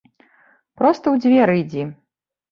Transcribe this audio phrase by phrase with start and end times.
[0.81, 1.83] Проста ў дзверы ідзі.